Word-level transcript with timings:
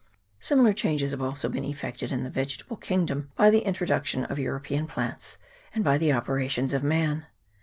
Similar 0.39 0.73
changes 0.73 1.11
have 1.11 1.21
also 1.21 1.47
been 1.47 1.63
effected 1.63 2.11
in 2.11 2.23
the 2.23 2.31
vege 2.31 2.57
table 2.59 2.75
kingdom 2.75 3.29
by 3.35 3.51
the 3.51 3.59
introduction 3.63 4.25
of 4.25 4.39
European 4.39 4.87
plants 4.87 5.37
and 5.75 5.83
by 5.83 5.99
the 5.99 6.11
operations 6.11 6.73
of 6.73 6.81
man. 6.83 7.27